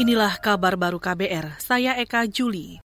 [0.00, 2.80] Inilah kabar baru KBR, saya Eka Juli.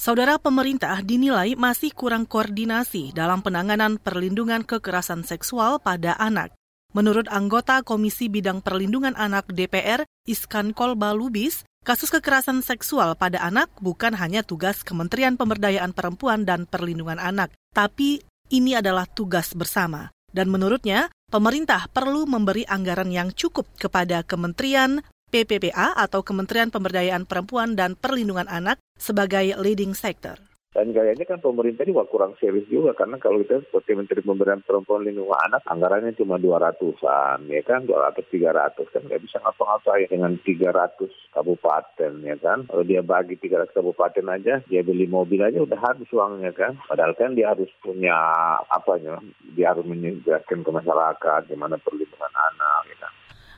[0.00, 6.56] Saudara pemerintah dinilai masih kurang koordinasi dalam penanganan perlindungan kekerasan seksual pada anak.
[6.96, 14.16] Menurut anggota Komisi Bidang Perlindungan Anak DPR, Iskan Kolbalubis, kasus kekerasan seksual pada anak bukan
[14.16, 20.08] hanya tugas Kementerian Pemberdayaan Perempuan dan Perlindungan Anak, tapi ini adalah tugas bersama.
[20.32, 25.04] Dan menurutnya, pemerintah perlu memberi anggaran yang cukup kepada kementerian,
[25.34, 30.38] PPPA atau Kementerian Pemberdayaan Perempuan dan Perlindungan Anak sebagai leading sector.
[30.74, 34.66] Dan kayaknya kan pemerintah ini wah kurang serius juga karena kalau kita seperti Menteri Pemberdayaan
[34.66, 37.86] Perempuan Lindungan Anak anggarannya cuma 200-an ya kan?
[37.86, 39.02] 200 300 kan?
[39.06, 42.58] Nggak bisa ngapa-ngapain dengan 300 kabupaten ya kan?
[42.66, 46.74] Kalau dia bagi 300 kabupaten aja dia beli mobil aja udah habis uangnya kan?
[46.90, 48.18] Padahal kan dia harus punya
[48.66, 49.14] apa ya
[49.54, 52.33] dia harus menjelaskan ke masyarakat gimana perlindungan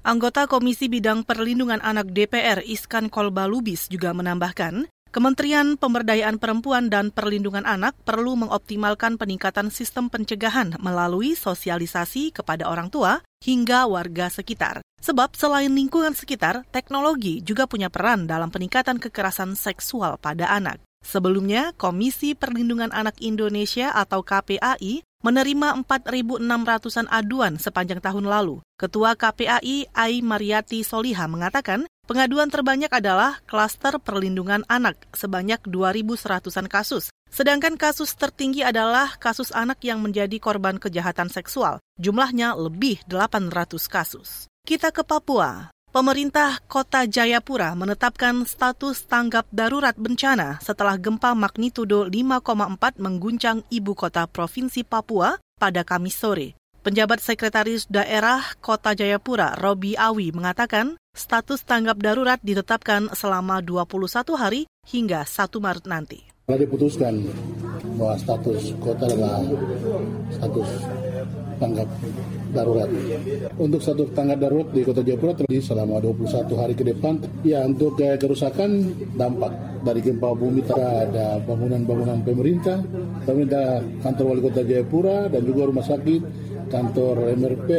[0.06, 7.66] Anggota Komisi Bidang Perlindungan Anak DPR Iskan Kolbalubis juga menambahkan, Kementerian Pemberdayaan Perempuan dan Perlindungan
[7.66, 14.78] Anak perlu mengoptimalkan peningkatan sistem pencegahan melalui sosialisasi kepada orang tua hingga warga sekitar.
[15.02, 20.78] Sebab selain lingkungan sekitar, teknologi juga punya peran dalam peningkatan kekerasan seksual pada anak.
[21.02, 28.60] Sebelumnya, Komisi Perlindungan Anak Indonesia atau KPAI menerima 4.600-an aduan sepanjang tahun lalu.
[28.76, 37.08] Ketua KPAI Ai Mariati Soliha mengatakan pengaduan terbanyak adalah klaster perlindungan anak sebanyak 2.100-an kasus.
[37.26, 41.82] Sedangkan kasus tertinggi adalah kasus anak yang menjadi korban kejahatan seksual.
[41.98, 44.46] Jumlahnya lebih 800 kasus.
[44.66, 45.75] Kita ke Papua.
[45.96, 54.28] Pemerintah Kota Jayapura menetapkan status tanggap darurat bencana setelah gempa magnitudo 5,4 mengguncang ibu kota
[54.28, 56.52] Provinsi Papua pada Kamis sore.
[56.84, 64.68] Penjabat Sekretaris Daerah Kota Jayapura, Robi Awi, mengatakan status tanggap darurat ditetapkan selama 21 hari
[64.84, 66.28] hingga 1 Maret nanti.
[66.44, 67.24] Telah diputuskan
[67.96, 69.40] bahwa status kota adalah
[70.28, 70.68] status
[71.56, 71.88] tanggap
[72.52, 72.88] darurat.
[73.56, 77.20] Untuk satu tanggap darurat di Kota Jayapura terjadi selama 21 hari ke depan.
[77.44, 79.52] Ya, untuk kerusakan dampak
[79.82, 82.82] dari gempa bumi ada bangunan-bangunan pemerintah,
[83.22, 86.22] pemerintah kantor wali kota Jayapura dan juga rumah sakit,
[86.68, 87.70] kantor MRP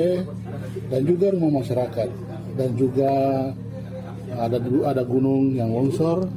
[0.88, 2.10] dan juga rumah masyarakat
[2.58, 3.12] dan juga
[4.38, 6.28] ada ada gunung yang longsor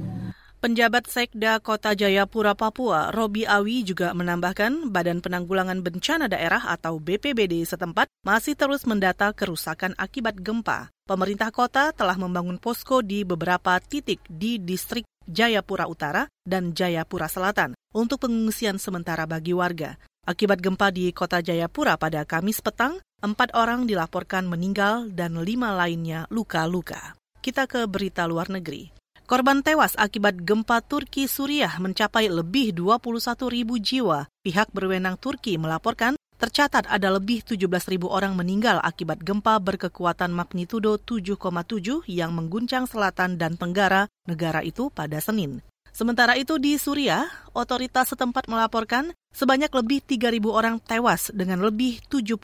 [0.60, 7.64] Penjabat Sekda Kota Jayapura, Papua, Robi Awi juga menambahkan Badan Penanggulangan Bencana Daerah atau BPBD
[7.64, 10.92] setempat masih terus mendata kerusakan akibat gempa.
[11.08, 17.72] Pemerintah kota telah membangun posko di beberapa titik di distrik Jayapura Utara dan Jayapura Selatan
[17.96, 19.96] untuk pengungsian sementara bagi warga.
[20.28, 26.28] Akibat gempa di kota Jayapura pada Kamis petang, empat orang dilaporkan meninggal dan lima lainnya
[26.28, 27.16] luka-luka.
[27.40, 28.99] Kita ke berita luar negeri.
[29.30, 34.26] Korban tewas akibat gempa Turki Suriah mencapai lebih 21 ribu jiwa.
[34.42, 37.62] Pihak berwenang Turki melaporkan tercatat ada lebih 17
[37.94, 44.90] ribu orang meninggal akibat gempa berkekuatan magnitudo 7,7 yang mengguncang selatan dan tenggara negara itu
[44.90, 45.62] pada Senin.
[45.94, 52.34] Sementara itu di Suriah, otoritas setempat melaporkan sebanyak lebih 3.000 orang tewas dengan lebih 75.000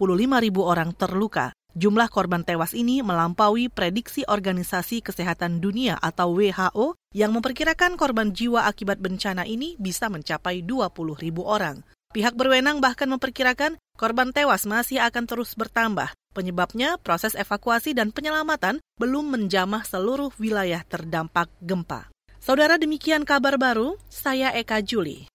[0.63, 1.51] orang terluka.
[1.77, 8.65] Jumlah korban tewas ini melampaui prediksi Organisasi Kesehatan Dunia atau WHO yang memperkirakan korban jiwa
[8.65, 11.85] akibat bencana ini bisa mencapai 20 ribu orang.
[12.17, 16.17] Pihak berwenang bahkan memperkirakan korban tewas masih akan terus bertambah.
[16.33, 22.09] Penyebabnya proses evakuasi dan penyelamatan belum menjamah seluruh wilayah terdampak gempa.
[22.41, 25.29] Saudara demikian kabar baru, saya Eka Juli.